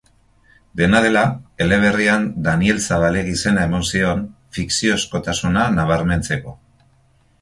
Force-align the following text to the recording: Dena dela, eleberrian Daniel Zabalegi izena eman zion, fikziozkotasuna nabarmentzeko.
Dena 0.79 1.01
dela, 1.05 1.21
eleberrian 1.65 2.25
Daniel 2.47 2.81
Zabalegi 2.87 3.35
izena 3.39 3.67
eman 3.69 3.85
zion, 3.91 4.25
fikziozkotasuna 4.59 5.71
nabarmentzeko. 5.77 6.57